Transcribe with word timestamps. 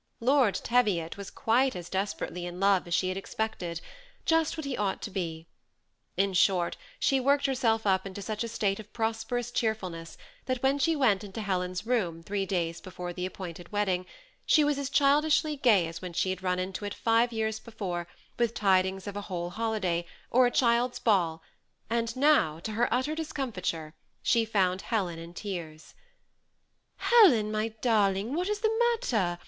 Lord 0.19 0.55
Te 0.55 0.77
viot 0.81 1.15
was 1.15 1.29
quite 1.29 1.75
as 1.75 1.87
desperately 1.87 2.47
in 2.47 2.59
love 2.59 2.87
as 2.87 2.93
she 2.95 3.09
had 3.09 3.17
expected,— 3.17 3.81
just 4.31 4.57
what 4.57 4.65
he 4.65 4.75
ought 4.75 4.99
to 5.03 5.11
be; 5.11 5.45
in 6.17 6.33
short, 6.33 6.75
she 6.99 7.19
worked 7.19 7.45
her 7.45 7.53
self 7.53 7.85
up 7.85 8.07
into 8.07 8.19
such 8.19 8.43
a 8.43 8.47
state 8.47 8.79
of 8.79 8.91
prosperous 8.93 9.51
cheerfulness, 9.51 10.17
that 10.47 10.61
22 10.61 10.63
THE 10.63 10.63
SEMI 10.63 10.63
ATTACHED 10.63 10.63
COUPLE. 10.63 10.69
when 10.69 10.79
she 10.79 11.11
went 11.19 11.23
into 11.23 11.41
Helen's 11.41 11.85
room, 11.85 12.23
three 12.23 12.45
days 12.47 12.81
before 12.81 13.13
the 13.13 13.27
appointed 13.27 13.71
wedding, 13.71 14.07
she 14.43 14.63
was 14.63 14.79
as 14.79 14.89
childishly 14.89 15.55
gay 15.55 15.85
as 15.85 16.01
when 16.01 16.13
she 16.13 16.31
had 16.31 16.41
run 16.41 16.57
into 16.57 16.83
it 16.83 16.95
five 16.95 17.31
years 17.31 17.59
before, 17.59 18.07
with 18.39 18.55
tidings 18.55 19.05
of 19.05 19.15
a 19.15 19.21
whole 19.29 19.51
holiday, 19.51 20.03
or 20.31 20.47
a 20.47 20.49
child's, 20.49 20.97
ball, 20.97 21.43
and 21.91 22.15
now, 22.15 22.57
to 22.61 22.71
her 22.71 22.91
utter 22.91 23.13
discomfiture, 23.13 23.93
she 24.23 24.45
found 24.45 24.81
Helen 24.81 25.19
in 25.19 25.35
tears." 25.35 25.93
Helen, 26.97 27.51
my 27.51 27.67
darling, 27.83 28.33
what 28.33 28.49
is 28.49 28.61
the 28.61 28.79
matter 28.93 29.37